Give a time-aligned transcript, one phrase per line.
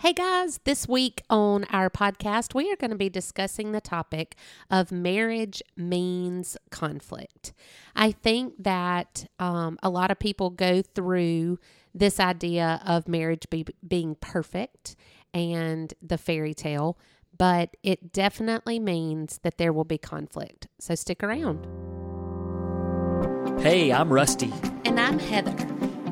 [0.00, 4.36] Hey guys, this week on our podcast, we are going to be discussing the topic
[4.70, 7.52] of marriage means conflict.
[7.96, 11.58] I think that um, a lot of people go through
[11.92, 14.94] this idea of marriage be, being perfect
[15.34, 16.96] and the fairy tale,
[17.36, 20.68] but it definitely means that there will be conflict.
[20.78, 21.66] So stick around.
[23.60, 24.52] Hey, I'm Rusty,
[24.84, 25.50] And I'm Heather.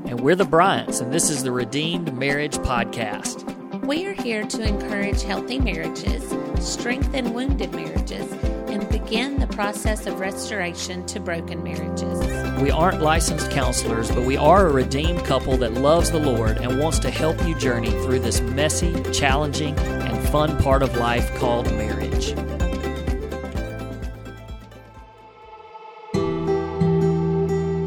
[0.07, 3.53] and we're the Bryants, and this is the Redeemed Marriage Podcast.
[3.87, 8.33] We are here to encourage healthy marriages, strengthen wounded marriages,
[8.67, 12.19] and begin the process of restoration to broken marriages.
[12.61, 16.81] We aren't licensed counselors, but we are a redeemed couple that loves the Lord and
[16.81, 21.71] wants to help you journey through this messy, challenging, and fun part of life called
[21.71, 22.35] marriage.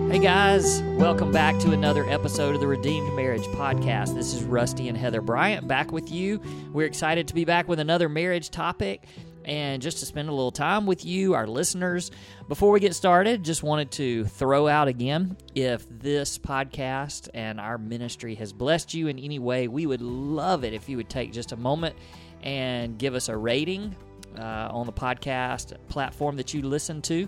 [0.10, 4.16] Hey guys, welcome back to another episode of the Redeemed Marriage Podcast.
[4.16, 6.42] This is Rusty and Heather Bryant back with you.
[6.74, 9.06] We're excited to be back with another marriage topic
[9.46, 12.10] and just to spend a little time with you, our listeners.
[12.48, 17.78] Before we get started, just wanted to throw out again if this podcast and our
[17.78, 21.32] ministry has blessed you in any way, we would love it if you would take
[21.32, 21.96] just a moment
[22.42, 23.96] and give us a rating
[24.40, 27.28] uh, on the podcast platform that you listen to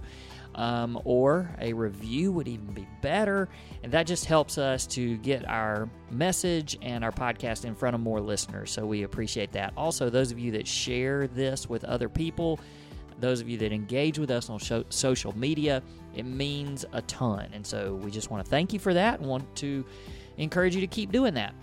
[0.55, 3.49] um, or a review would even be better.
[3.83, 8.01] And that just helps us to get our message and our podcast in front of
[8.01, 8.71] more listeners.
[8.71, 9.73] So we appreciate that.
[9.77, 12.59] Also, those of you that share this with other people,
[13.19, 15.81] those of you that engage with us on sho- social media,
[16.15, 17.49] it means a ton.
[17.53, 19.85] And so we just want to thank you for that and want to
[20.37, 21.53] encourage you to keep doing that.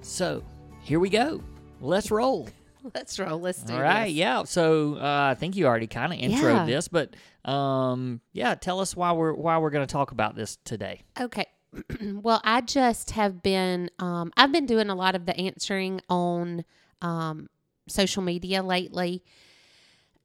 [0.00, 0.42] So
[0.82, 1.42] here we go.
[1.80, 2.48] Let's roll.
[2.94, 3.40] Let's roll.
[3.40, 4.14] Let's do All right, this.
[4.14, 4.42] yeah.
[4.44, 6.64] So uh, I think you already kind of introed Yeah.
[6.66, 7.14] this, but
[7.50, 11.02] um, yeah, tell us why we're why we're going to talk about this today.
[11.20, 11.46] Okay.
[12.02, 16.64] well, I just have been, um, I've been doing a lot of the answering on
[17.02, 17.48] um,
[17.88, 19.22] social media lately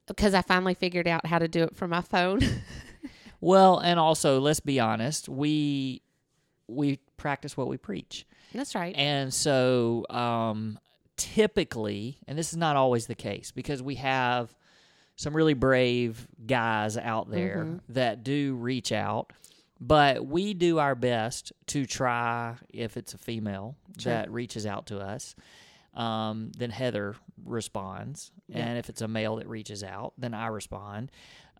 [0.08, 2.40] because I finally figured out how to do it from my phone.
[3.42, 6.02] Well, and also let's be honest, we
[6.70, 8.96] we practice what we preach, That's right.
[8.96, 10.80] and so um,
[11.18, 14.56] typically, and this is not always the case because we have
[15.16, 17.94] some really brave guys out there Mm-hmm.
[17.94, 19.32] that do reach out.
[19.80, 24.14] But we do our best to try, if it's a female Sure.
[24.14, 25.36] that reaches out to us,
[25.94, 27.16] um, then Heather
[27.46, 28.32] responds.
[28.48, 28.60] Yeah.
[28.66, 31.12] And if it's a male that reaches out, then I respond.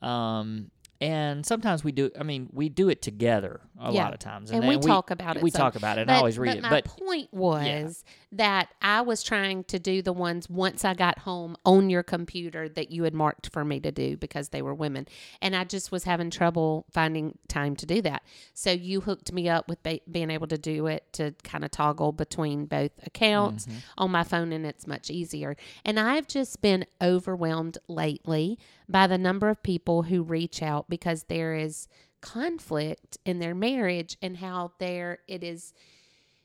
[0.02, 0.72] Um,
[1.02, 4.04] and sometimes we do, I mean, we do it together a Yeah.
[4.06, 4.52] lot of times.
[4.52, 5.44] and then we talk about it.
[5.44, 6.62] We talk about it and but, I always read but it.
[6.62, 11.20] My But point was that I was trying to do the ones once I got
[11.20, 14.74] home on your computer that you had marked for me to do because they were
[14.74, 15.08] women,
[15.42, 18.24] and I just was having trouble finding time to do that.
[18.54, 21.72] So you hooked me up with ba- being able to do it to kind of
[21.72, 23.78] toggle between both accounts Mm-hmm.
[23.98, 25.56] on my phone, and it's much easier.
[25.86, 31.24] And I've just been overwhelmed lately by the number of people who reach out because
[31.24, 31.88] there is
[32.22, 35.74] conflict in their marriage and how there it is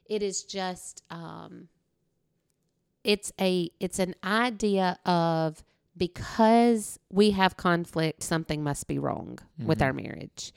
[0.06, 1.68] it is just um
[3.04, 5.62] it's a it's an idea of
[5.98, 10.52] because we have conflict something must be wrong with our marriage.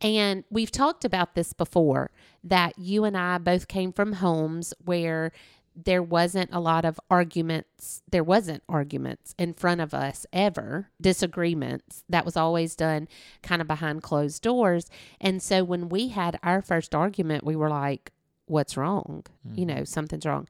[0.00, 2.10] And we've talked about this before
[2.42, 5.32] that you and I both came from homes where
[5.76, 12.02] there wasn't a lot of arguments there wasn't arguments in front of us ever disagreements.
[12.08, 13.08] That was always done
[13.42, 14.90] kind of behind closed doors.
[15.20, 18.10] And so when we had our first argument we were like
[18.46, 19.24] what's wrong?
[19.44, 19.76] You mm-hmm.
[19.76, 20.48] know something's wrong.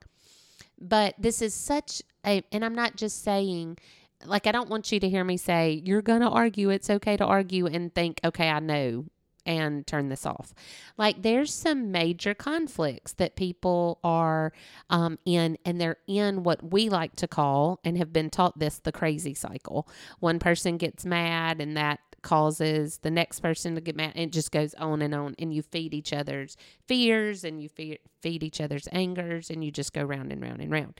[0.79, 3.77] But this is such a and i'm not just saying
[4.25, 6.69] like i don't want you to hear me say you're gonna argue.
[6.69, 9.05] It's okay to argue and think okay i know
[9.47, 10.53] and turn this off.
[10.97, 14.51] Like there's some major conflicts that people are
[14.89, 18.79] um, in and they're in what we like to call and have been taught this
[18.79, 19.87] the crazy cycle.
[20.19, 24.11] One person gets mad and that causes the next person to get mad.
[24.13, 25.33] It just goes on and on.
[25.39, 29.71] And you feed each other's fears and you feed, feed each other's angers and you
[29.71, 30.99] just go round and round and round.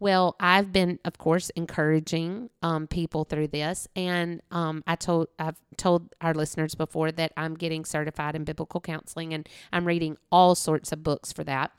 [0.00, 3.88] Well i've been of course encouraging um, people through this.
[3.96, 8.82] And um, i told i've told our listeners before that i'm getting certified in biblical
[8.82, 11.70] counseling and i'm reading all sorts of books for that.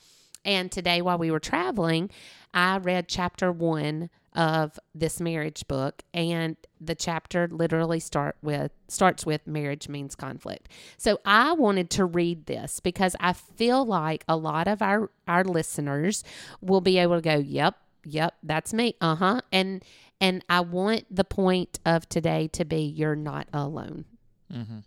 [0.43, 2.09] And today while we were traveling
[2.51, 9.25] i read chapter one of this marriage book and the chapter literally start with starts
[9.25, 14.37] with marriage means conflict so i wanted to read this because i feel like a
[14.37, 16.23] lot of our our listeners
[16.61, 17.75] will be able to go yep
[18.05, 19.83] yep that's me uh-huh and
[20.21, 24.05] and i want the point of today to be you're not alone
[24.53, 24.79] mm-hmm.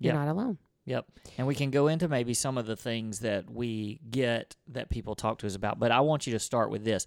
[0.00, 0.18] you're Yeah.
[0.24, 0.58] not alone
[0.90, 1.06] Yep.
[1.38, 5.14] And we can go into maybe some of the things that we get that people
[5.14, 5.78] talk to us about.
[5.78, 7.06] But I want you to start with this.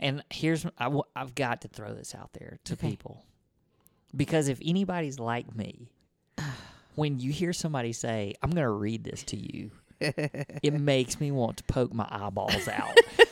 [0.00, 2.88] And here's, I w- I've got to throw this out there to Okay.
[2.90, 3.24] people.
[4.16, 5.92] Because if anybody's like me,
[6.96, 11.30] when you hear somebody say, I'm going to read this to you, it makes me
[11.30, 12.96] want to poke my eyeballs out.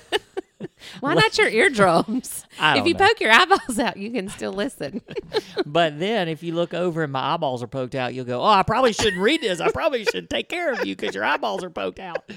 [1.01, 2.45] Why not your eardrums?
[2.61, 3.07] If you know.
[3.07, 5.01] poke your eyeballs out, you can still listen.
[5.67, 8.47] But then if you look over and my eyeballs are poked out, you'll go, "Oh,
[8.47, 9.61] I probably shouldn't read this.
[9.61, 12.29] I probably should take care of you because your eyeballs are poked out."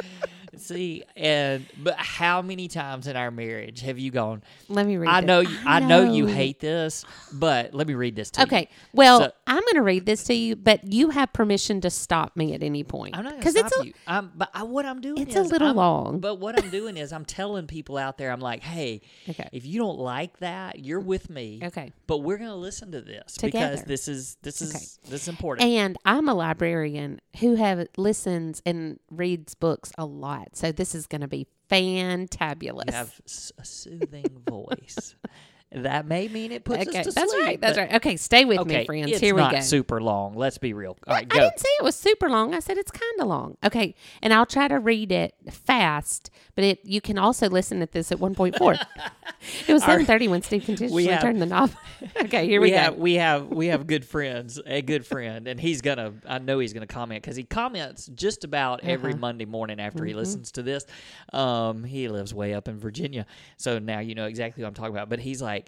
[0.61, 4.43] See, and but how many times in our marriage have you gone?
[4.69, 7.03] Let me read I know, you, I know you hate this,
[7.33, 8.45] but let me read this to you.
[8.45, 8.69] Okay.
[8.93, 12.35] Well, So- I'm going to read this to you, but you have permission to stop
[12.37, 13.17] me at any point.
[13.17, 13.93] I'm not going 'Cause to it's a, you.
[14.07, 16.19] Um, but I, what I'm doing It's is a little I'm- long.
[16.19, 19.49] But what I'm doing is I'm telling people out there, I'm like, hey, Okay.
[19.51, 21.59] if you don't like that, you're with me.
[21.63, 21.91] Okay.
[22.07, 24.85] But we're going to listen to this because this is this is Okay.
[25.11, 25.67] this is important.
[25.69, 30.49] And I'm a librarian who have listens and reads books a lot.
[30.53, 32.87] So this is going to be fantabulous.
[32.87, 33.21] You have
[33.57, 35.15] a soothing voice.
[35.73, 37.43] That may mean it puts okay, us to that's sleep.
[37.45, 37.61] right.
[37.61, 37.93] That's right.
[37.93, 39.19] Okay, stay with Okay, me, friends.
[39.19, 39.59] Here we not go.
[39.61, 40.35] super long.
[40.35, 40.97] Let's be real.
[41.07, 42.53] All right, I didn't say it was super long.
[42.53, 43.55] I said it's kind of long.
[43.63, 47.93] Okay, and I'll try to read it fast, but it you can also listen at
[47.93, 48.85] this at 1.4.
[49.67, 51.71] it was 7:30 when Steve continuously have- turned the knob.
[52.23, 53.01] okay, here we, have go.
[53.01, 56.13] we have we have good friends, a good friend, and he's gonna.
[56.27, 59.19] I know he's gonna comment because he comments just about every Uh-huh.
[59.21, 60.07] Monday morning after Mm-hmm.
[60.07, 60.85] he listens to this.
[61.31, 63.25] Um, he lives way up in Virginia,
[63.55, 65.07] so now you know exactly what I'm talking about.
[65.07, 65.60] But he's like.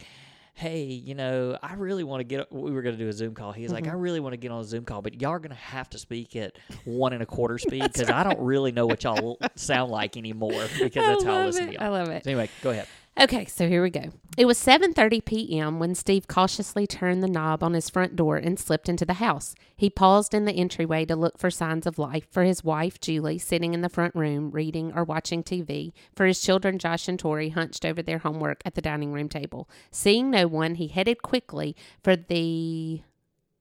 [0.56, 2.52] Hey, you know, I really want to get.
[2.52, 3.54] We were going to do a Zoom call.
[3.54, 3.98] He's like, I Mm-hmm.
[3.98, 5.98] really want to get on a Zoom call, but y'all are going to have to
[5.98, 6.56] speak at
[6.86, 10.68] one and a quarter speed because I don't really know what y'all sound like anymore
[10.82, 11.72] because that's how I listen it.
[11.74, 11.94] to I y'all.
[11.94, 12.24] love it.
[12.24, 12.88] So anyway, go ahead.
[13.20, 14.06] Okay, so here we go.
[14.38, 15.80] It was 7:30 p.m.
[15.80, 19.54] when Steve cautiously turned the knob on his front door and slipped into the house.
[19.76, 23.38] He paused in the entryway to look for signs of life for his wife Julie
[23.38, 27.50] sitting in the front room reading or watching TV, for his children Josh and Tori
[27.50, 29.70] hunched over their homework at the dining room table.
[29.92, 33.04] Seeing no one, he headed quickly for the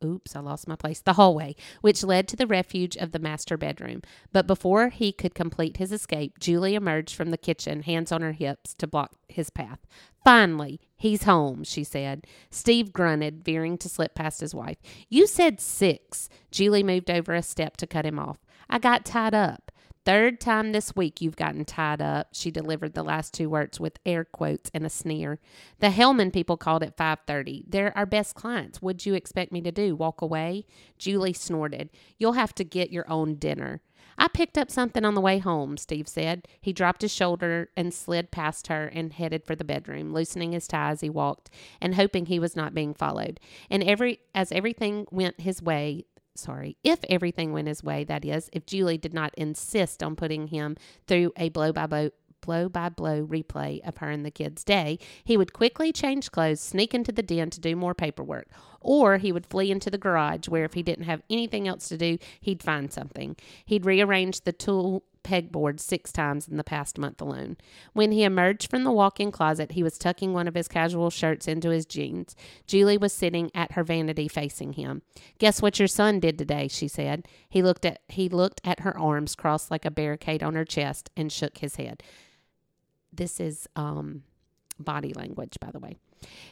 [0.04, 1.00] Oops, I lost my place.
[1.00, 4.02] The hallway, which led to the refuge of the master bedroom.
[4.32, 8.32] But before he could complete his escape, Julie emerged from the kitchen, hands on her
[8.32, 9.78] hips, to block his path.
[10.24, 12.26] Finally, he's home, she said.
[12.50, 14.78] Steve grunted, veering to slip past his wife.
[15.08, 16.28] You said six.
[16.50, 18.38] Julie moved over a step to cut him off.
[18.68, 19.61] I got tied up.
[20.04, 24.00] Third time this week you've gotten tied up, she delivered the last two words with
[24.04, 25.38] air quotes and a sneer.
[25.78, 27.64] The Hellman people called at 5:30.
[27.68, 28.82] They're our best clients.
[28.82, 29.94] What'd you expect me to do?
[29.94, 30.66] Walk away?
[30.98, 31.90] Julie snorted.
[32.18, 33.80] You'll have to get your own dinner.
[34.18, 36.46] I picked up something on the way home, Steve said.
[36.60, 40.68] He dropped his shoulder and slid past her and headed for the bedroom, loosening his
[40.68, 41.50] tie as he walked
[41.80, 43.40] and hoping he was not being followed.
[43.70, 48.48] And every as everything went his way, sorry, if everything went his way, that is,
[48.52, 50.76] if Julie did not insist on putting him
[51.06, 52.10] through a blow by blow
[52.42, 56.60] blow by blow replay of her and the kids' day, he would quickly change clothes,
[56.60, 58.48] sneak into the den to do more paperwork.
[58.80, 61.96] Or he would flee into the garage where if he didn't have anything else to
[61.96, 63.36] do, he'd find something.
[63.64, 67.56] He'd rearrange the tool pegboard six times in the past month alone.
[67.92, 71.10] When he emerged from the walk in closet, he was tucking one of his casual
[71.10, 72.34] shirts into his jeans.
[72.66, 75.02] Julie was sitting at her vanity facing him.
[75.38, 77.26] Guess what your son did today, she said.
[77.48, 81.10] He looked at he looked at her arms crossed like a barricade on her chest
[81.16, 82.02] and shook his head.
[83.12, 84.24] This is um
[84.78, 85.96] body language, by the way.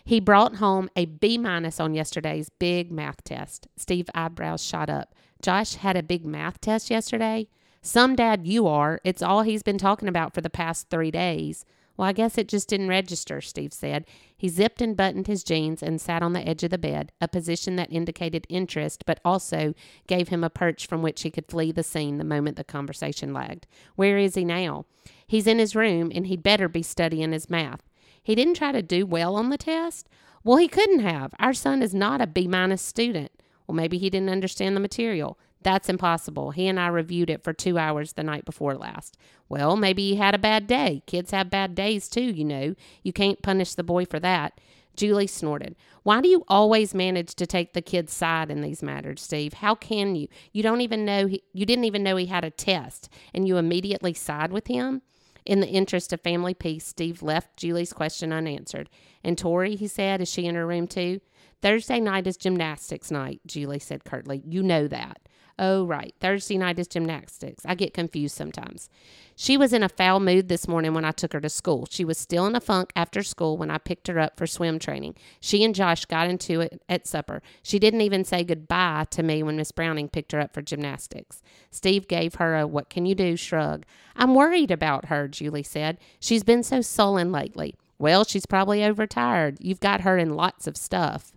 [0.04, 3.68] He brought home a B minus on yesterday's big math test.
[3.76, 5.14] Steve's eyebrows shot up.
[5.42, 7.48] Josh had a big math test yesterday.
[7.82, 9.00] Some dad you are.
[9.04, 11.64] It's all he's been talking about for the past three days.
[11.96, 14.06] Well, I guess it just didn't register, Steve said.
[14.36, 17.28] He zipped and buttoned his jeans and sat on the edge of the bed, a
[17.28, 19.74] position that indicated interest but also
[20.06, 23.32] gave him a perch from which he could flee the scene the moment the conversation
[23.32, 23.66] lagged.
[23.96, 24.86] Where is he now?
[25.26, 27.82] He's in his room and he'd better be studying his math.
[28.22, 30.08] He didn't try to do well on the test?
[30.42, 31.34] Well, he couldn't have.
[31.38, 33.30] Our son is not a B minus student.
[33.66, 35.38] Well, maybe he didn't understand the material.
[35.62, 36.52] That's impossible.
[36.52, 39.16] He and I reviewed it for two hours the night before last.
[39.48, 41.02] Well, maybe he had a bad day.
[41.06, 42.74] Kids have bad days too, you know.
[43.02, 44.58] You can't punish the boy for that.
[44.96, 45.76] Julie snorted.
[46.02, 49.54] Why do you always manage to take the kid's side in these matters, Steve?
[49.54, 50.28] How can you?
[50.52, 53.56] You don't even know he, you didn't even know he had a test and you
[53.56, 55.02] immediately side with him?
[55.46, 58.90] In the interest of family peace, Steve left Julie's question unanswered.
[59.24, 61.20] And Tori, he said, is she in her room too?
[61.62, 64.42] Thursday night is gymnastics night, Julie said curtly.
[64.46, 65.18] You know that.
[65.62, 66.14] Oh, right.
[66.20, 67.66] Thursday night is gymnastics.
[67.66, 68.88] I get confused sometimes.
[69.36, 71.86] She was in a foul mood this morning when I took her to school.
[71.90, 74.78] She was still in a funk after school when I picked her up for swim
[74.78, 75.16] training.
[75.38, 77.42] She and Josh got into it at supper.
[77.62, 81.42] She didn't even say goodbye to me when Miss Browning picked her up for gymnastics.
[81.70, 83.84] Steve gave her a what can you do shrug.
[84.16, 85.98] I'm worried about her, Julie said.
[86.20, 87.74] She's been so sullen lately.
[87.98, 89.58] Well, she's probably overtired.
[89.60, 91.29] You've got her in lots of stuff.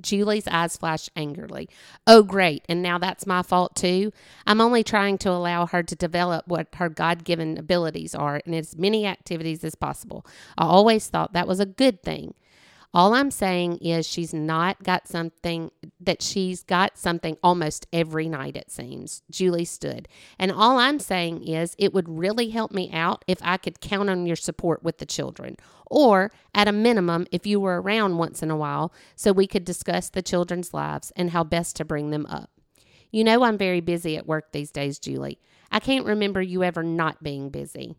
[0.00, 1.68] Julie's eyes flashed angrily.
[2.06, 2.64] Oh, great.
[2.68, 4.12] And now that's my fault, too.
[4.46, 8.54] I'm only trying to allow her to develop what her God given abilities are in
[8.54, 10.24] as many activities as possible.
[10.56, 12.34] I always thought that was a good thing.
[12.94, 18.54] All I'm saying is she's not got something that she's got something almost every night,
[18.54, 19.22] it seems.
[19.30, 20.08] Julie stood.
[20.38, 24.10] And all I'm saying is it would really help me out if I could count
[24.10, 25.56] on your support with the children.
[25.86, 29.64] Or, at a minimum, if you were around once in a while so we could
[29.64, 32.50] discuss the children's lives and how best to bring them up.
[33.10, 35.38] You know, I'm very busy at work these days, Julie.
[35.70, 37.96] I can't remember you ever not being busy.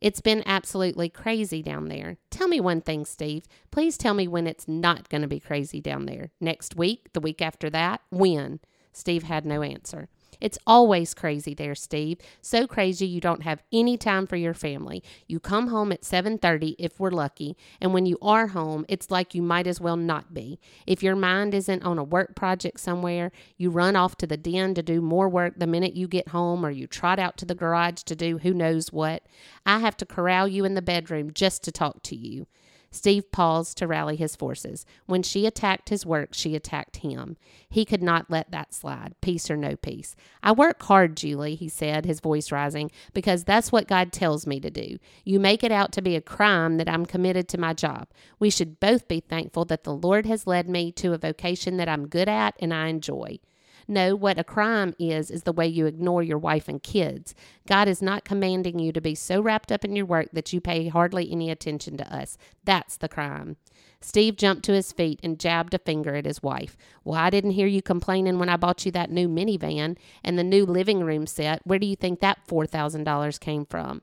[0.00, 2.18] It's been absolutely crazy down there.
[2.30, 3.46] Tell me one thing, Steve.
[3.70, 6.30] Please tell me when it's not going to be crazy down there.
[6.40, 7.12] Next week?
[7.12, 8.02] The week after that?
[8.10, 8.60] When?
[8.92, 10.08] Steve had no answer.
[10.40, 12.18] It's always crazy there, Steve.
[12.42, 15.02] So crazy you don't have any time for your family.
[15.26, 19.34] You come home at 7:30 if we're lucky, and when you are home, it's like
[19.34, 20.58] you might as well not be.
[20.86, 24.74] If your mind isn't on a work project somewhere, you run off to the den
[24.74, 27.54] to do more work the minute you get home or you trot out to the
[27.54, 29.22] garage to do who knows what.
[29.64, 32.46] I have to corral you in the bedroom just to talk to you.
[32.90, 34.86] Steve paused to rally his forces.
[35.06, 37.36] When she attacked his work, she attacked him.
[37.68, 40.16] He could not let that slide, peace or no peace.
[40.42, 44.60] I work hard, Julie, he said, his voice rising, because that's what God tells me
[44.60, 44.98] to do.
[45.24, 48.08] You make it out to be a crime that I'm committed to my job.
[48.38, 51.88] We should both be thankful that the Lord has led me to a vocation that
[51.88, 53.40] I'm good at and I enjoy.
[53.88, 57.34] No, what a crime is, is the way you ignore your wife and kids.
[57.68, 60.60] God is not commanding you to be so wrapped up in your work that you
[60.60, 62.36] pay hardly any attention to us.
[62.64, 63.56] That's the crime.
[64.00, 66.76] Steve jumped to his feet and jabbed a finger at his wife.
[67.04, 70.44] Well, I didn't hear you complaining when I bought you that new minivan and the
[70.44, 71.60] new living room set.
[71.64, 74.02] Where do you think that $4,000 came from?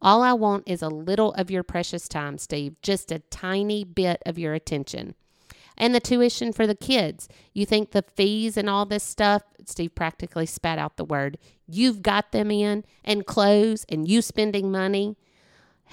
[0.00, 4.22] All I want is a little of your precious time, Steve, just a tiny bit
[4.26, 5.14] of your attention
[5.76, 7.28] and the tuition for the kids.
[7.52, 12.02] You think the fees and all this stuff, Steve practically spat out the word, you've
[12.02, 15.16] got them in and clothes and you spending money.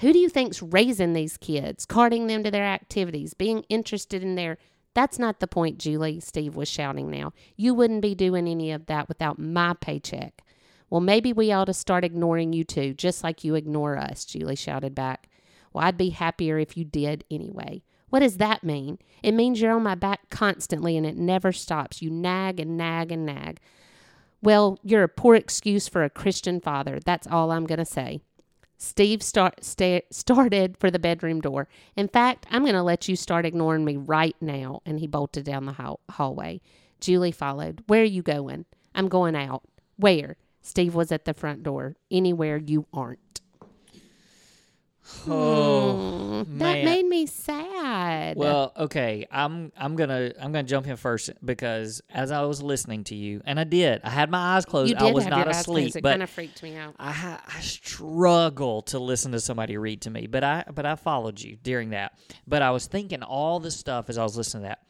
[0.00, 4.34] Who do you think's raising these kids, carting them to their activities, being interested in
[4.34, 4.58] their
[4.94, 7.32] that's not the point, Julie, Steve was shouting now.
[7.56, 10.42] You wouldn't be doing any of that without my paycheck.
[10.88, 14.56] Well, maybe we ought to start ignoring you too, just like you ignore us, Julie
[14.56, 15.28] shouted back.
[15.72, 17.82] Well, I'd be happier if you did anyway.
[18.10, 18.98] What does that mean?
[19.22, 22.02] It means you're on my back constantly and it never stops.
[22.02, 23.60] You nag and nag and nag.
[24.42, 26.98] Well, you're a poor excuse for a Christian father.
[27.04, 28.20] That's all I'm going to say.
[28.78, 31.68] Steve start, sta- started for the bedroom door.
[31.96, 34.80] In fact, I'm going to let you start ignoring me right now.
[34.86, 36.62] And he bolted down the hall- hallway.
[37.00, 37.84] Julie followed.
[37.86, 38.64] Where are you going?
[38.94, 39.62] I'm going out.
[39.96, 40.36] Where?
[40.62, 41.96] Steve was at the front door.
[42.10, 43.42] Anywhere you aren't.
[45.28, 48.36] Oh, Hmm, that made me sad.
[48.36, 53.04] Well, okay, I'm I'm gonna I'm gonna jump in first because as I was listening
[53.04, 54.88] to you, and I did, I had my eyes closed.
[54.88, 55.96] you did I was have not your eyes asleep, closed.
[55.96, 56.94] It but kind of freaked me out.
[56.98, 61.40] I I struggle to listen to somebody read to me, but I but I followed
[61.40, 62.18] you during that.
[62.46, 64.82] But I was thinking all the stuff as I was listening to that.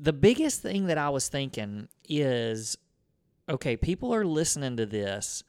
[0.00, 2.76] The biggest thing that I was thinking is,
[3.48, 5.44] okay, people are listening to this,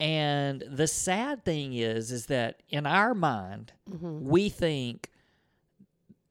[0.00, 4.28] and the sad thing is, is that in our mind, Mm-hmm.
[4.28, 5.10] we think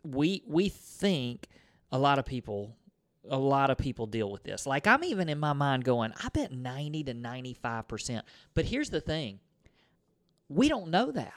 [0.03, 1.47] we we think
[1.91, 2.75] a lot of people
[3.29, 4.65] a lot of people deal with this.
[4.67, 8.21] Like I'm even in my mind going, I bet 90 to 95%.
[8.53, 9.39] But here's the thing.
[10.49, 11.31] We don't know that.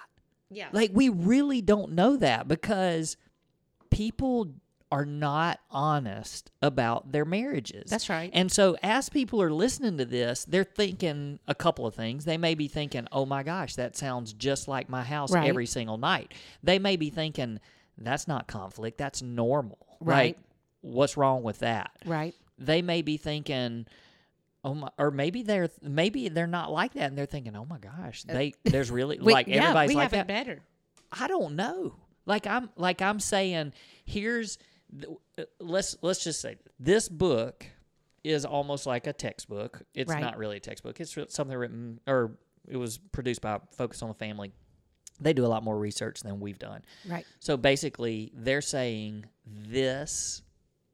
[0.50, 0.66] Yeah.
[0.72, 3.16] Like we really don't know that because
[3.90, 4.48] people
[4.92, 7.90] are not honest about their marriages.
[7.90, 8.30] That's right.
[8.32, 12.24] And so as people are listening to this, they're thinking a couple of things.
[12.24, 15.48] They may be thinking, "Oh my gosh, that sounds just like my house Right.
[15.48, 17.58] every single night." They may be thinking,
[17.98, 20.36] "That's not conflict, that's normal." Right.
[20.36, 20.38] Like,
[20.82, 21.90] what's wrong with that?
[22.04, 22.34] right.
[22.58, 23.86] They may be thinking,
[24.64, 27.78] "Oh my," or maybe they're maybe they're not like that and they're thinking, "Oh my
[27.78, 30.62] gosh, they there's really We- like yeah, everybody's we like have that." it better.
[31.12, 31.96] I don't know.
[32.24, 33.72] Like I'm like I'm saying,
[34.04, 34.60] here's uh,
[35.38, 37.66] Uh, let's let's just say this book
[38.24, 39.82] is almost like a textbook.
[39.94, 40.20] It's Right.
[40.20, 41.00] not really a textbook.
[41.00, 42.38] It's something written or
[42.68, 44.52] it was produced by Focus on the Family.
[45.20, 46.82] They do a lot more research than we've done.
[47.06, 47.24] Right.
[47.40, 50.42] So basically, they're saying this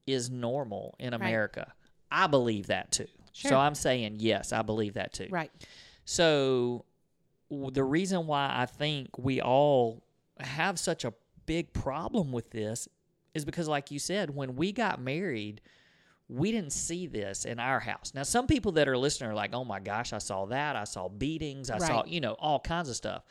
[0.06, 1.73] is normal in America.
[2.11, 3.06] I believe that too.
[3.32, 3.50] Sure.
[3.50, 5.28] So I'm saying yes, I believe that too.
[5.30, 5.50] Right.
[6.04, 6.85] So
[7.50, 10.02] w- the reason why I think we all
[10.40, 11.14] have such a
[11.47, 12.88] big problem with this
[13.35, 15.61] is because like you said, when we got married,
[16.29, 18.12] we didn't see this in our house.
[18.15, 20.77] Now some people that are listening are like, "Oh my gosh, I saw that.
[20.77, 21.71] I saw beatings.
[21.71, 23.25] I saw, you know, all kinds of stuff."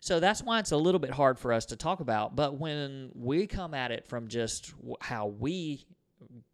[0.00, 2.36] So that's why it's a little bit hard for us to talk about.
[2.36, 5.84] But when we come at it from just how we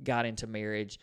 [0.02, 0.98] got into marriage,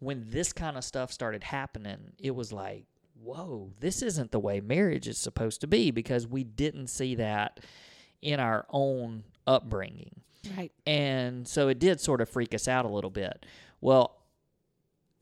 [0.00, 2.84] when this kind of stuff started happening, it was like,
[3.22, 7.60] whoa, this isn't the way marriage is supposed to be because we didn't see that
[8.20, 10.20] in our own upbringing.
[10.56, 10.72] Right.
[10.86, 13.46] And so it did sort of freak us out a little bit.
[13.80, 14.16] Well,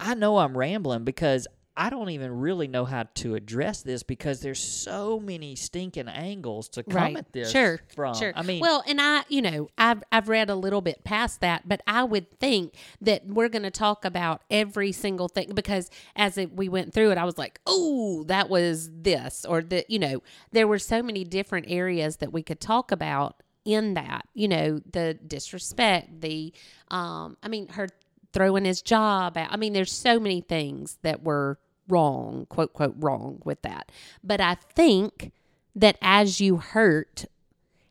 [0.00, 4.40] I know I'm rambling because I don't even really know how to address this because
[4.40, 7.16] there's so many stinking angles to come Right.
[7.16, 7.80] at this Sure.
[7.92, 8.14] from.
[8.14, 8.32] Sure.
[8.36, 11.68] I mean, well, and I, you know, I've I've read a little bit past that,
[11.68, 16.38] but I would think that we're going to talk about every single thing because as
[16.38, 19.98] it, we went through it, I was like, oh, that was this, or that, you
[19.98, 24.49] know, there were so many different areas that we could talk about in that, you
[24.49, 26.52] know, the disrespect, the,
[26.90, 27.88] um, I mean, her
[28.33, 29.49] throwing his job out.
[29.50, 33.90] I mean, there's so many things that were wrong, quote, quote, wrong with that.
[34.23, 35.33] But I think
[35.76, 37.26] that as you hurt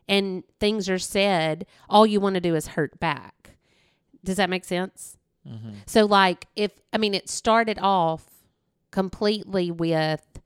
[0.08, 3.52] and things are said, all you want to do is hurt back.
[4.24, 5.18] Does that make sense?
[5.48, 5.76] mhm.
[5.86, 8.26] So, like, if I mean, it started off
[8.92, 10.40] completely with,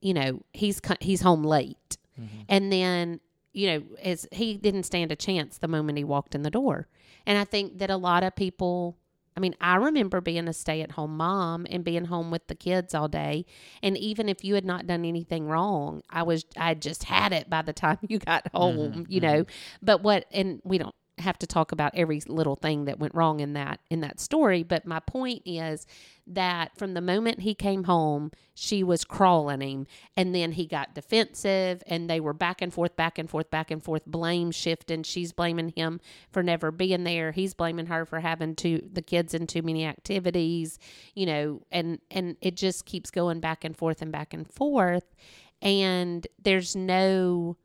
[0.00, 2.44] you know, he's he's home late, Mhm.
[2.48, 3.20] and then
[3.54, 6.88] you know, as he didn't stand a chance the moment he walked in the door,
[7.26, 8.96] and I think that a lot of people.
[9.36, 12.54] I mean, I remember being a stay at home mom and being home with the
[12.54, 13.46] kids all day.
[13.82, 17.50] And even if you had not done anything wrong, I was, I just had it
[17.50, 19.38] by the time you got mm-hmm, home, you mm-hmm.
[19.38, 19.44] know.
[19.82, 23.40] But what, and we don't have to talk about every little thing that went wrong
[23.40, 24.62] in that, in that story.
[24.62, 25.86] But my point is
[26.26, 29.86] that from the moment he came home, she was crawling him.
[30.16, 33.70] And then he got defensive and they were back and forth, back and forth, back
[33.70, 35.02] and forth, blame shifting.
[35.02, 37.32] She's blaming him for never being there.
[37.32, 40.78] He's blaming her for having too the kids in too many activities,
[41.14, 45.14] you know, and and it just keeps going back and forth and back and forth.
[45.62, 47.56] And there's no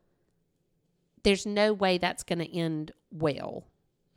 [1.24, 3.66] there's no way that's going to end well.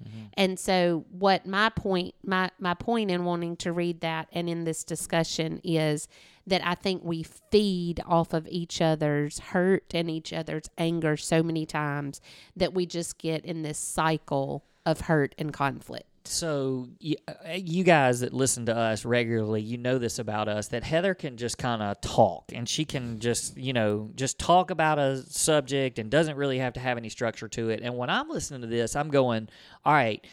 [0.02, 0.26] Mm-hmm.
[0.34, 4.64] And so what my point my my point in wanting to read that and in
[4.64, 6.08] this discussion is
[6.46, 11.42] that I think we feed off of each other's hurt and each other's anger so
[11.42, 12.20] many times
[12.56, 16.06] that we just get in this cycle of hurt and conflict.
[16.24, 20.68] So you, uh, you guys that listen to us regularly, you know this about us
[20.68, 24.70] that Heather can just kind of talk and she can just, you know, just talk
[24.70, 27.80] about a subject and doesn't really have to have any structure to it.
[27.82, 29.48] And when I'm listening to this, I'm going,
[29.84, 30.24] "All right,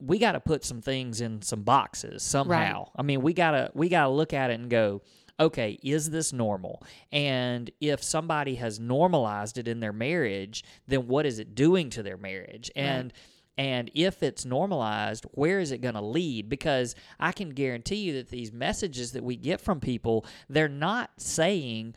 [0.00, 2.90] we got to put some things in some boxes somehow.
[2.96, 5.02] I mean, we got to we got to look at it and go,
[5.38, 6.82] okay, is this normal?
[7.12, 12.02] And if somebody has normalized it in their marriage, then what is it doing to
[12.02, 12.70] their marriage?
[12.76, 13.12] And
[13.56, 16.48] and if it's normalized, where is it going to lead?
[16.48, 21.10] Because I can guarantee you that these messages that we get from people, they're not
[21.18, 21.94] saying,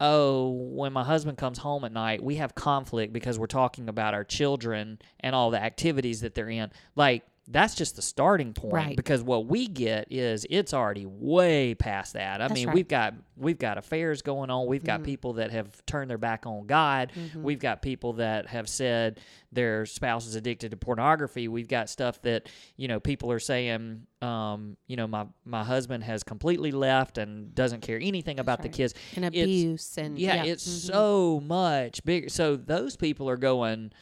[0.00, 4.14] oh, when my husband comes home at night, we have conflict because we're talking about
[4.14, 6.70] our children and all the activities that they're in.
[6.96, 8.96] Like, that's just the starting point Right.
[8.96, 12.40] because what we get is it's already way past that.
[12.40, 12.74] I That's mean, right.
[12.74, 14.66] we've got we've got affairs going on.
[14.66, 17.12] We've got people that have turned their back on God.
[17.36, 19.20] We've got people that have said
[19.52, 21.46] their spouse is addicted to pornography.
[21.46, 24.06] We've got stuff that you know people are saying.
[24.22, 28.68] Um, you know, my my husband has completely left and doesn't care anything about the
[28.68, 28.72] right.
[28.76, 28.94] kids.
[29.14, 30.86] And It's- abuse and yeah, yeah, it's mhm.
[30.92, 32.28] so much bigger.
[32.28, 33.92] So those people are going.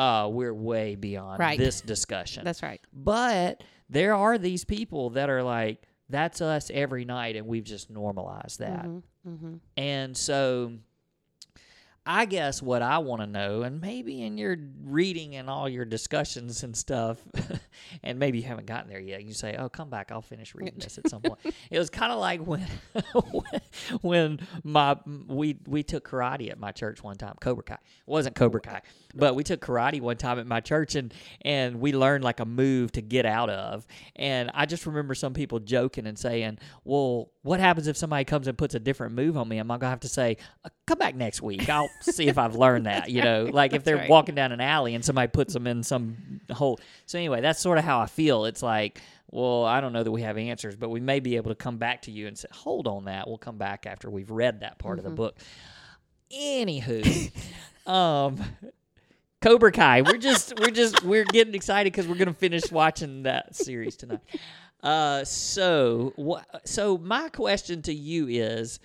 [0.00, 1.58] Uh, we're way beyond Right.
[1.58, 2.42] this discussion.
[2.44, 2.80] That's right.
[2.92, 7.90] But there are these people that are like, that's us every night, and we've just
[7.90, 8.84] normalized that.
[8.86, 9.54] Mm-hmm.
[9.76, 10.72] And so
[12.06, 15.84] I guess what I want to know, and maybe in your reading and all your
[15.84, 17.18] discussions and stuff,
[18.02, 20.78] and maybe you haven't gotten there yet, you say, "Oh, come back, I'll finish reading
[20.78, 21.40] this at some point."
[21.70, 22.66] it was kind of like when,
[24.02, 24.96] when my
[25.28, 27.74] we we took karate at my church one time, Cobra Kai.
[27.74, 28.82] It wasn't Cobra Kai,
[29.14, 31.12] but we took karate one time at my church, and
[31.42, 33.86] and we learned like a move to get out of.
[34.16, 38.48] And I just remember some people joking and saying, "Well, what happens if somebody comes
[38.48, 39.58] and puts a different move on me?
[39.58, 41.68] Am I gonna have to say, uh, come back next week?
[41.70, 43.10] I'll see if I've learned that.
[43.10, 44.10] You know, like if they're right.
[44.10, 46.78] walking down an alley and somebody puts them in some hole.
[47.06, 48.44] So anyway, that's sort of how I feel.
[48.44, 51.50] It's like, well, I don't know that we have answers, but we may be able
[51.50, 53.28] to come back to you and say, hold on that.
[53.28, 55.36] We'll come back after we've read that part of the book.
[56.32, 57.30] Anywho,
[57.86, 58.38] um,
[59.42, 60.02] Cobra Kai.
[60.02, 64.20] We're just we're just we're getting excited because we're gonna finish watching that series tonight.
[64.82, 68.80] Uh, so wha- so my question to you is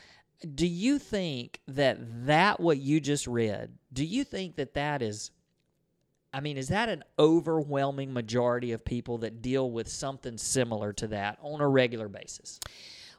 [0.56, 5.32] do you think that that what you just read do you think that that is
[6.36, 11.08] i mean is that an overwhelming majority of people that deal with something similar to
[11.08, 12.60] that on a regular basis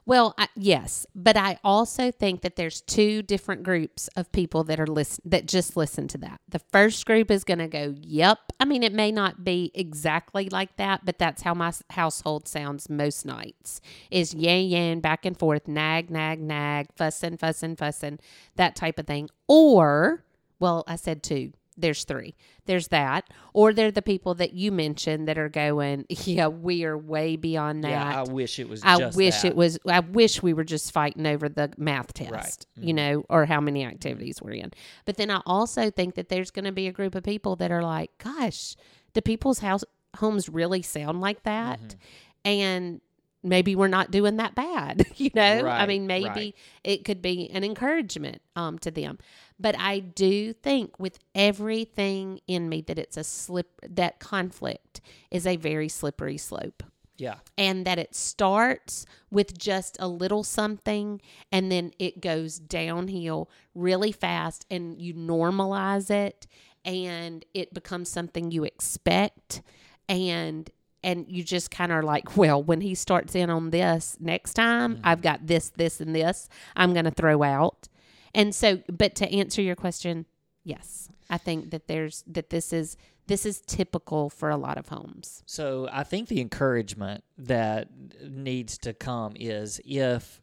[0.07, 4.79] Well, I, yes, but I also think that there's two different groups of people that
[4.79, 6.39] are listen that just listen to that.
[6.47, 10.47] The first group is going to go, "Yep." I mean, it may not be exactly
[10.49, 13.81] like that, but that's how my household sounds most nights.
[14.09, 18.19] Is yan yan back and forth, nag nag nag, fussing fussing fussing,
[18.55, 19.29] that type of thing.
[19.49, 20.23] Or,
[20.57, 21.51] well, I said two.
[21.77, 22.35] There's three.
[22.65, 26.97] There's that, or they're the people that you mentioned that are going, "Yeah, we are
[26.97, 29.49] way beyond that." yeah i wish it was I just wish that.
[29.49, 29.77] it was.
[29.87, 32.43] I wish we were just fighting over the math test, Right.
[32.77, 32.87] Mm-hmm.
[32.87, 34.71] you know, or how many activities we're in.
[35.05, 37.71] But then I also think that there's going to be a group of people that
[37.71, 38.75] are like, "Gosh,
[39.13, 39.83] do people's house
[40.17, 41.97] homes really sound like that?" Mm-hmm.
[42.45, 43.01] And
[43.49, 45.67] maybe we're not doing that bad, you know.
[45.67, 46.55] I mean, maybe right.
[46.83, 49.17] it could be an encouragement um, to them.
[49.59, 55.47] But I do think with everything in me that it's a slip that conflict is
[55.47, 56.83] a very slippery slope
[57.17, 61.19] yeah and that it starts with just a little something
[61.51, 66.47] and then it goes downhill really fast and you normalize it
[66.85, 69.61] and it becomes something you expect
[70.07, 70.69] and
[71.03, 74.95] and you just kind of like well when he starts in on this next time
[74.95, 75.05] mm-hmm.
[75.05, 77.87] i've got this this and this i'm going to throw out.
[78.35, 80.25] And so but to answer your question
[80.67, 81.09] yes.
[81.29, 85.43] I think that there's that this is this is typical for a lot of homes.
[85.45, 87.89] So I think the encouragement that
[88.21, 90.41] needs to come is if,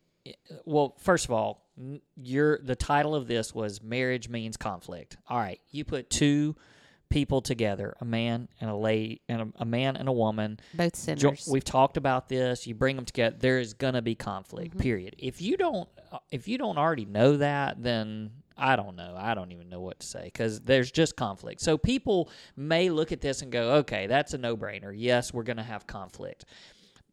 [0.67, 1.63] well, first of all,
[2.17, 6.57] your the title of this was "Marriage Means Conflict." All right, you put two
[7.09, 10.59] people together, a man and a lady, and a, a man and a woman.
[10.75, 12.67] both Jo- sinners We've talked about this.
[12.67, 13.37] You bring them together.
[13.39, 14.71] There is going to be conflict.
[14.71, 14.81] Mm-hmm.
[14.81, 15.17] Period.
[15.19, 15.89] If you don't,
[16.31, 19.15] if you don't already know that, then I don't know.
[19.19, 21.61] I don't even know what to say because there's just conflict.
[21.61, 24.93] So people may look at this and go, "Okay, that's a no-brainer.
[24.95, 26.45] Yes, we're going to have conflict."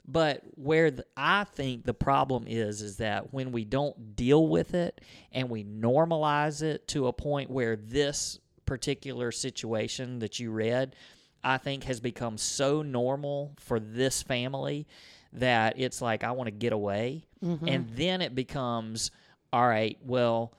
[0.08, 4.74] But where the, I think the problem is, is that when we don't deal with
[4.74, 5.00] it
[5.32, 10.96] and we normalize it to a point where this particular situation that you read,
[11.44, 14.88] I think has become so normal for this family
[15.34, 17.26] that it's like, I want to get away.
[17.44, 17.68] Mm-hmm.
[17.68, 19.12] And then it becomes,
[19.52, 20.54] all right, well,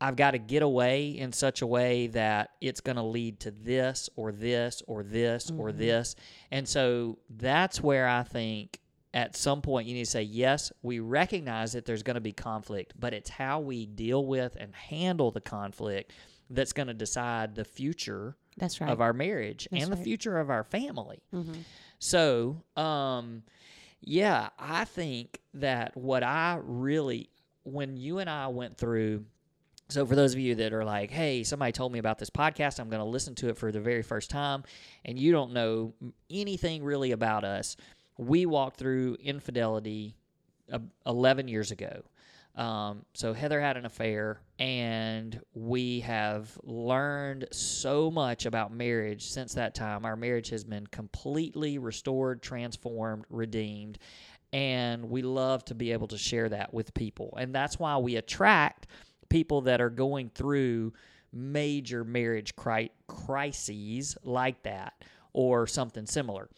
[0.00, 3.50] I've got to get away in such a way that it's going to lead to
[3.50, 5.78] this or this or this or mm-hmm.
[5.78, 6.16] this.
[6.50, 8.80] And so that's where I think
[9.14, 12.32] at some point you need to say, yes, we recognize that there's going to be
[12.32, 16.12] conflict, but it's how we deal with and handle the conflict
[16.50, 18.90] that's going to decide the future That's right.
[18.90, 21.22] of our marriage That's and the future of our family.
[21.32, 21.58] Mhm.
[21.98, 23.42] So, um,
[24.00, 27.30] yeah, I think that what I really,
[27.62, 29.24] when you and I went through,
[29.88, 32.78] so for those of you that are like, hey, somebody told me about this podcast,
[32.80, 34.64] I'm going to listen to it for the very first time,
[35.04, 35.94] and you don't know
[36.30, 37.76] anything really about us,
[38.18, 40.16] we walked through infidelity
[40.72, 42.02] uh, 11 years ago.
[42.56, 49.54] Um, so Heather had an affair, and we have learned so much about marriage since
[49.54, 50.04] that time.
[50.04, 53.98] Our marriage has been completely restored, transformed, redeemed,
[54.52, 57.34] and we love to be able to share that with people.
[57.36, 58.86] And that's why we attract
[59.28, 60.92] people that are going through
[61.32, 64.94] major marriage cri- crises like that
[65.32, 66.48] or something similar.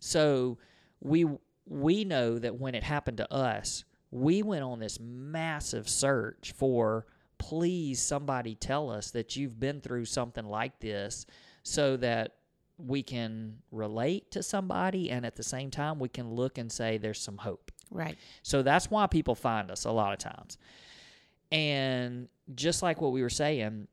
[0.00, 0.58] So
[1.00, 1.26] we
[1.66, 3.84] we know that when it happened to us,
[4.14, 7.04] we went on this massive search for
[7.36, 11.26] please somebody tell us that you've been through something like this
[11.64, 12.36] so that
[12.78, 16.96] we can relate to somebody and at the same time we can look and say
[16.96, 17.72] there's some hope.
[17.90, 18.16] Right.
[18.44, 20.58] So that's why people find us a lot of times.
[21.50, 23.88] And just like what we were saying,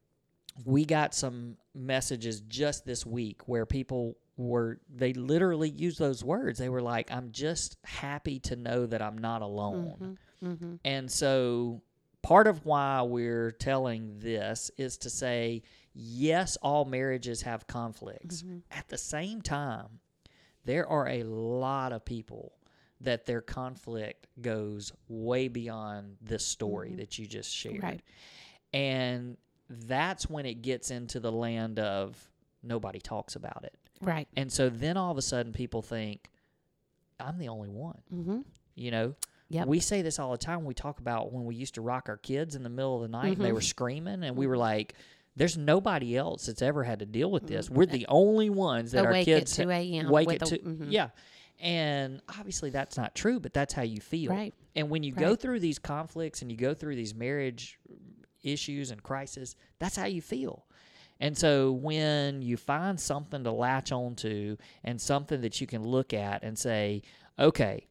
[0.66, 6.60] we got some messages just this week where people were they literally used those words.
[6.60, 10.18] They were like, I'm just happy to know that I'm not alone.
[10.42, 10.52] Mm-hmm.
[10.52, 10.76] mm-hmm.
[10.86, 11.82] And so
[12.22, 18.42] part of why we're telling this is to say, yes, all marriages have conflicts.
[18.42, 18.60] Mm-hmm.
[18.72, 20.00] At the same time,
[20.66, 22.54] there are a lot of people
[23.02, 26.98] that their conflict goes way beyond this story mm-hmm.
[26.98, 27.82] that you just shared.
[27.82, 28.02] Right.
[28.74, 29.38] And
[29.70, 32.18] that's when it gets into the land of
[32.64, 33.76] nobody talks about it.
[34.02, 34.28] Right.
[34.36, 36.30] And so then all of a sudden people think,
[37.20, 38.02] I'm the only one.
[38.14, 38.40] Mm-hmm.
[38.76, 39.16] You know,
[39.50, 39.68] Yep.
[39.68, 40.64] we say this all the time.
[40.64, 43.08] We talk about when we used to rock our kids in the middle of the
[43.10, 43.56] night and they Mhm.
[43.56, 44.96] were screaming, and we were like,
[45.36, 47.70] "There's nobody else that's ever had to deal with this.
[47.70, 50.10] We're the only ones that Awake our at kids 2 a.m.
[50.10, 50.64] wake at a- two.
[50.64, 50.88] mhm.
[50.92, 51.10] Yeah,
[51.60, 54.32] And obviously that's not true, but that's how you feel.
[54.32, 54.54] Right.
[54.76, 57.78] And when you go through these conflicts and you go through these marriage
[58.42, 60.66] issues and crisis, that's how you feel.
[61.22, 66.14] And so when you find something to latch onto and something that you can look
[66.14, 67.04] at and say,
[67.40, 67.88] okay,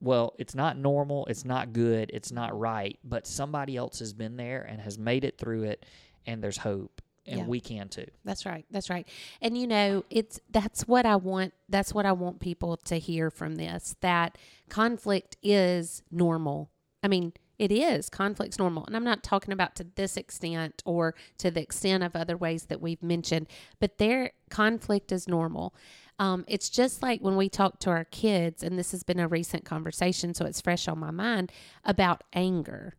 [0.00, 4.36] well, it's not normal, it's not good, it's not right, but somebody else has been
[4.36, 5.86] there and has made it through it,
[6.26, 7.46] and there's hope, and Yeah.
[7.46, 8.06] we can too.
[8.24, 8.66] That's right.
[8.70, 9.08] That's right.
[9.40, 13.30] And you know, it's that's what I want that's what I want people to hear
[13.30, 14.36] from this that
[14.68, 16.70] conflict is normal.
[17.02, 18.08] I mean, it is.
[18.08, 18.84] Conflict's normal.
[18.86, 22.64] And I'm not talking about to this extent or to the extent of other ways
[22.64, 23.46] that we've mentioned,
[23.78, 25.74] but their conflict is normal.
[26.18, 29.28] Um, it's just like when we talk to our kids, and this has been a
[29.28, 31.50] recent conversation, so it's fresh on my mind
[31.84, 32.94] about anger.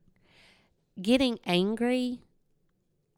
[1.02, 2.22] Getting angry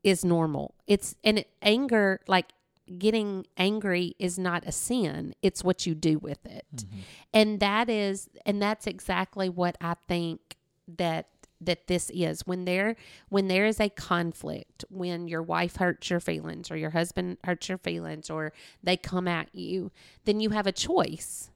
[0.04, 0.76] is normal.
[0.86, 2.52] It's and it, anger, like
[3.00, 5.34] getting angry, is not a sin.
[5.42, 6.86] It's what you do with it,
[7.34, 10.56] and that is, and that's exactly what I think
[10.88, 11.28] that
[11.62, 12.46] that this is.
[12.46, 12.96] When there
[13.30, 17.70] when there is a conflict when your wife hurts your feelings or your husband hurts
[17.70, 19.92] your feelings or they come at you
[20.26, 21.52] then you have a choice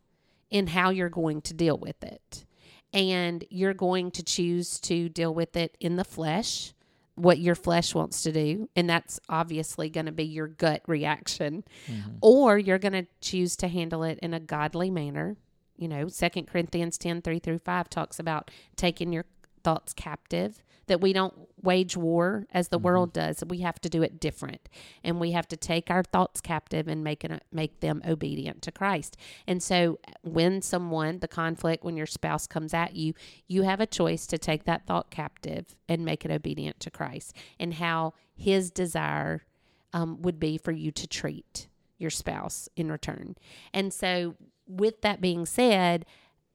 [0.50, 2.46] in how you're going to deal with it.
[2.92, 6.74] And you're going to choose to deal with it in the flesh
[7.13, 11.65] what your flesh wants to do and that's obviously going to be your gut reaction.
[11.88, 12.12] Mm-hmm.
[12.22, 15.36] Or you're going to choose to handle it in a godly manner
[15.80, 19.26] you know second corinthians 10 3 through 5 talks about taking your
[19.63, 23.44] thoughts captive that we don't wage war as the world does.
[23.48, 24.68] We have to do it different.
[25.04, 28.72] And we have to take our thoughts captive and make it make them obedient to
[28.72, 29.15] christ.
[29.48, 33.13] And so when someone the conflict when your spouse comes at you
[33.48, 37.36] you have a choice to take that thought captive and make it obedient to christ
[37.60, 39.46] and how his desire
[39.94, 41.68] um, would be for you to treat
[42.00, 43.36] your spouse in return.
[43.74, 44.36] And so
[44.69, 46.05] with that being said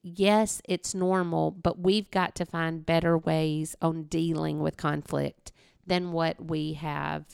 [0.07, 5.51] yes, it's normal, but we've got to find better ways on dealing with conflict
[5.87, 7.25] than what we have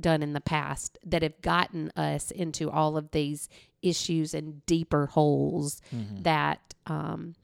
[0.00, 3.50] done in the past that have gotten us into all of these
[3.82, 5.82] issues and deeper holes
[6.22, 7.34] that um,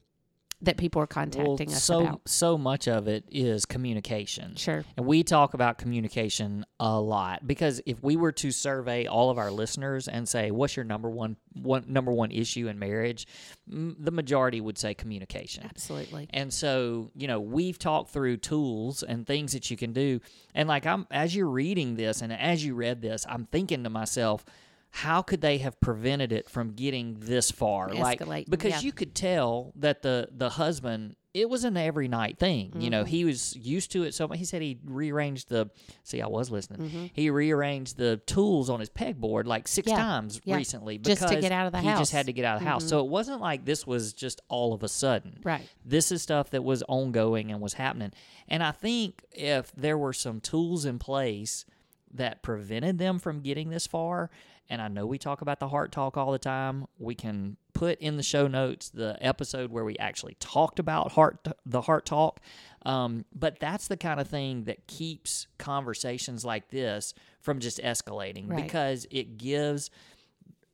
[0.62, 2.20] that people are contacting us so about.
[2.28, 4.56] so much of it is communication.
[4.56, 4.84] Sure.
[4.96, 9.38] And we talk about communication a lot because if we were to survey all of
[9.38, 13.26] our listeners and say, "What's your number one one number one issue in marriage?"
[13.70, 15.64] m- the majority would say communication.
[15.64, 16.26] Absolutely.
[16.30, 20.20] And so, you know, we've talked through tools and things that you can do.
[20.54, 23.90] And like I'm as you're reading this and as you read this, I'm thinking to
[23.90, 24.44] myself,
[24.90, 27.92] how could they have prevented it from getting this far?
[27.94, 28.80] Like Escalate, because yeah.
[28.80, 32.72] you could tell that the the husband it was an every night thing.
[32.74, 32.90] You Mm-hmm.
[32.90, 34.40] know, he was used to it so much.
[34.40, 35.70] He said he rearranged the
[36.02, 36.88] see, I was listening.
[36.88, 37.06] Mm-hmm.
[37.12, 40.56] He rearranged the tools on his pegboard like six Yeah, times yeah.
[40.56, 41.92] recently Just to get out of the he house.
[41.94, 42.00] Mm-hmm.
[42.02, 42.84] just had to get out of the house.
[42.88, 45.38] So it wasn't like this was just all of a sudden.
[45.44, 45.62] Right.
[45.84, 48.10] This is stuff that was ongoing and was happening.
[48.48, 51.64] And I think if there were some tools in place
[52.12, 54.30] that prevented them from getting this far,
[54.70, 57.98] and I know we talk about the heart talk all the time, we can put
[57.98, 62.40] in the show notes the episode where we actually talked about heart the heart talk.
[62.86, 68.48] Um, but that's the kind of thing that keeps conversations like this from just escalating
[68.48, 68.62] Right.
[68.62, 69.90] because it gives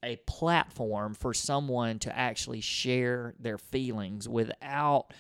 [0.03, 5.13] a platform for someone to actually share their feelings without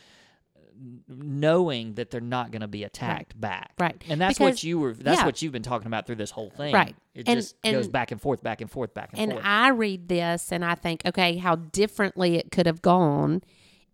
[1.08, 3.72] knowing that they're not going to be attacked back.
[3.78, 4.02] Right.
[4.08, 5.26] And that's what you were that's yeah.
[5.26, 6.74] what you've been talking about through this whole thing.
[6.74, 6.94] Right.
[7.14, 9.44] It And- just goes back and forth, back and forth, back and, And forth.
[9.44, 13.42] And I read this and I think, okay, how differently it could have gone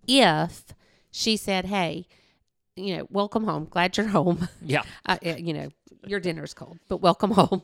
[0.07, 0.65] if
[1.11, 2.07] she said, hey,
[2.77, 3.67] you know, welcome home.
[3.71, 4.49] Glad you're home.
[4.63, 4.83] yeah.
[5.07, 5.69] uh, you know,
[6.07, 7.63] your dinner's cold, but welcome home.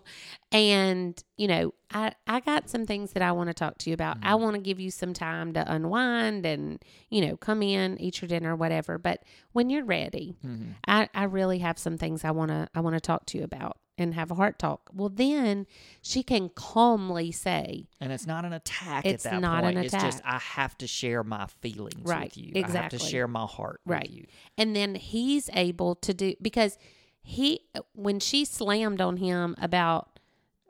[0.52, 3.94] And, you know, I, I got some things that I want to talk to you
[3.94, 4.18] about.
[4.22, 4.42] I mm-hmm.
[4.42, 8.28] want to give you some time to unwind and, you know, come in, eat your
[8.28, 8.98] dinner, whatever.
[8.98, 9.22] But
[9.52, 10.72] when you're ready, mm-hmm.
[10.86, 13.44] I, I really have some things I want to, I want to talk to you
[13.44, 14.90] about and have a heart talk.
[14.94, 15.66] Well, then
[16.00, 20.04] she can calmly say, And it's not an attack It's at that not an attack.
[20.04, 20.22] It's just.
[20.24, 22.52] I have to share my feelings Right, with you.
[22.54, 22.78] Exactly.
[22.78, 24.26] I have to share my heart right with you.
[24.56, 26.78] and then he's able to do because
[27.22, 27.60] he
[27.94, 30.18] when she slammed on him about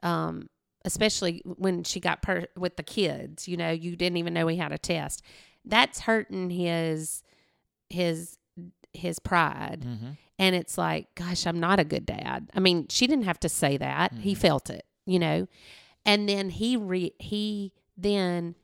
[0.03, 0.49] um
[0.85, 4.57] especially when she got per with the kids you know you didn't even know he
[4.57, 5.23] had a test
[5.65, 7.23] that's hurting his
[7.91, 8.39] his
[8.95, 9.85] his pride.
[9.87, 10.11] Mm-hmm.
[10.39, 12.51] and it's like gosh i'm not a good dad.
[12.55, 14.13] I mean she didn't have to say that.
[14.15, 15.49] He felt it you know?
[16.05, 18.55] And then he re he then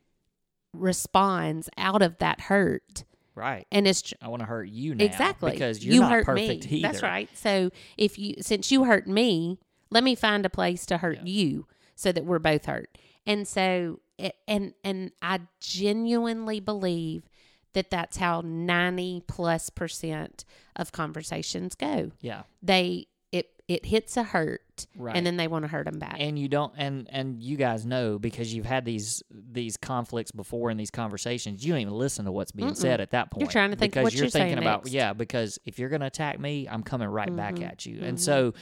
[0.73, 3.67] responds out of that hurt Right.
[3.73, 5.05] and it's tr- I want to hurt you now.
[5.05, 6.89] exactly Because you're you not hurt perfect me either.
[6.89, 9.59] that's right so if you since you hurt me
[9.91, 11.25] let me find a place to hurt Yeah.
[11.33, 11.67] you
[11.97, 17.29] so that we're both hurt and so it, and and I genuinely believe
[17.73, 20.45] that that's how 90 plus percent
[20.77, 22.13] of conversations go.
[22.21, 22.43] Yeah.
[22.63, 24.61] They it it hits a hurt
[24.97, 25.17] Right.
[25.17, 26.17] and then they want to hurt them back.
[26.19, 30.71] and you don't and and you guys know because you've had these these conflicts before
[30.71, 32.77] in these conversations you don't even listen to what's being Mm-mm.
[32.77, 34.93] said at that point You're trying to think because what you're you're thinking about next.
[34.93, 37.69] yeah because if you're going to attack me i'm coming right back Mhm.
[37.71, 38.21] at you and Mhm.
[38.21, 38.55] so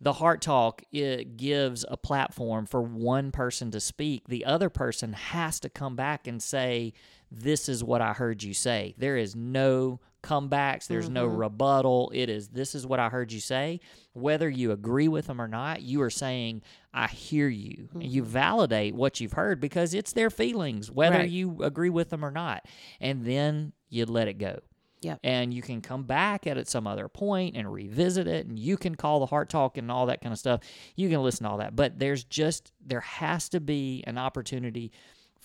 [0.00, 5.14] the heart talk it gives a platform for one person to speak the other person
[5.14, 6.92] has to come back and say
[7.30, 11.38] this is what i heard you say there is no comebacks there's no Mhm.
[11.38, 13.78] rebuttal it is this is what i heard you say
[14.12, 16.62] whether you agree with them or not you are saying
[16.92, 18.26] i hear you and you Mhm.
[18.26, 21.30] validate what you've heard because it's their feelings whether Right.
[21.30, 22.64] you agree with them or not
[23.00, 24.58] and then you let it go
[25.02, 25.20] Yep.
[25.22, 28.76] and you can come back at it some other point and revisit it and you
[28.76, 30.60] can call the heart talk and all that kind of stuff
[30.96, 34.90] you can listen to all that but there's just there has to be an opportunity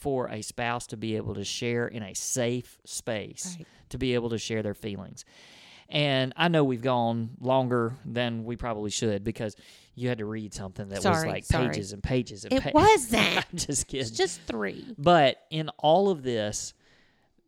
[0.02, 3.68] for a spouse to be able to share in a safe space Right.
[3.90, 5.24] to be able to share their feelings
[5.90, 9.56] and i know we've gone longer than we probably should because
[9.96, 11.68] you had to read something that was like sorry.
[11.70, 13.38] pages and pages and It pa- wasn't.
[13.38, 14.86] i'm just kidding It's just three.
[14.98, 16.74] but in all of this,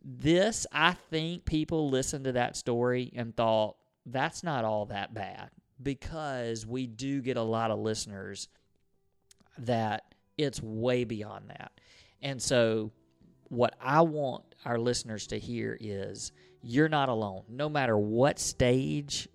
[0.04, 5.48] this, I think people listened to that story and thought, that's not all that bad
[5.82, 8.48] because we do get a lot of listeners
[9.58, 10.04] that
[10.36, 11.72] it's way beyond that.
[12.22, 12.92] And so,
[13.48, 17.42] what I want our listeners to hear is you're not alone.
[17.48, 19.28] No matter what stage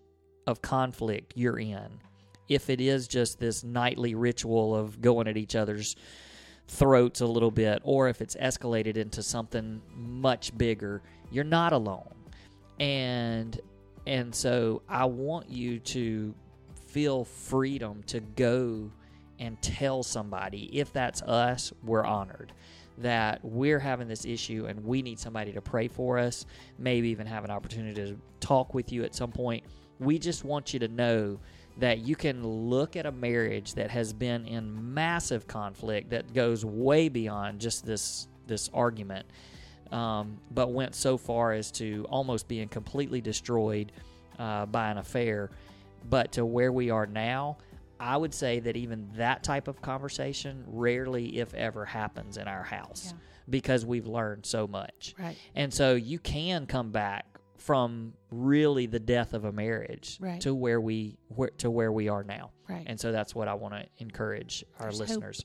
[0.48, 2.00] of conflict you're in,
[2.48, 5.96] if it is just this nightly ritual of going at each other's
[6.68, 12.16] throats a little bit, or if it's escalated into something much bigger, you're not alone.
[12.80, 13.60] And
[14.08, 16.34] and so I want you to
[16.88, 18.92] feel freedom to go
[19.40, 22.54] and tell somebody if that's us, we're honored
[23.00, 26.46] that we're having this issue and we need somebody to pray for us,
[26.78, 29.64] maybe even have an opportunity to talk with you at some point.
[30.00, 31.40] We just want you to know
[31.78, 36.66] that you can look at a marriage that has been in massive conflict that goes
[36.66, 39.28] way beyond just this this argument,
[39.92, 43.92] um, but went so far as to almost being completely destroyed
[44.40, 45.52] uh, by an affair.
[46.10, 47.58] But to where we are now,
[48.00, 52.64] I would say that even that type of conversation rarely, if ever, happens in our
[52.64, 53.20] house Yeah.
[53.50, 55.16] because we've learned so much.
[55.20, 55.36] Right.
[55.56, 57.26] And so you can come back
[57.58, 60.40] from really the death of a marriage Right.
[60.42, 62.52] to where we where, to where we are now.
[62.70, 62.84] Right.
[62.88, 65.08] And so that's what I want to encourage our There's hope.
[65.10, 65.44] listeners.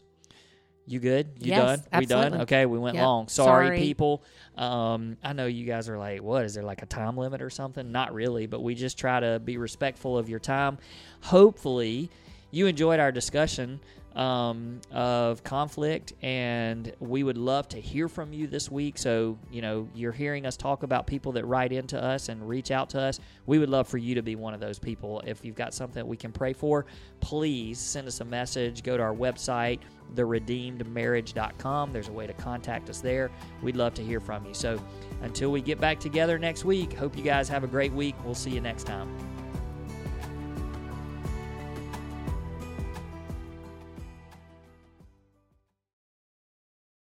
[0.87, 1.29] You good?
[1.41, 2.01] You Yes, done?
[2.01, 2.41] We done?
[2.43, 3.05] Okay, we went Yep.
[3.07, 3.29] long.
[3.29, 3.79] Sorry, Sorry.
[3.81, 4.23] people.
[4.57, 7.49] Um, I know you guys are like, what is there like a time limit or
[7.49, 7.91] something?
[7.91, 10.77] Not really, but we just try to be respectful of your time.
[11.23, 12.11] Hopefully,
[12.55, 13.81] you enjoyed our discussion
[14.15, 18.97] um, of conflict, and we would love to hear from you this week.
[18.97, 22.71] So, you know, you're hearing us talk about people that write into us and reach
[22.71, 23.19] out to us.
[23.47, 25.21] We would love for you to be one of those people.
[25.27, 26.87] If you've got something that we can pray for,
[27.19, 28.85] please send us a message.
[28.85, 29.81] Go to our website,
[30.15, 31.93] theredeemedmarriage.com.
[31.93, 33.33] There's a way to contact us there.
[33.63, 34.55] We'd love to hear from you.
[34.55, 34.81] So,
[35.23, 38.15] until we get back together next week, hope you guys have a great week.
[38.25, 39.34] We'll see you next time.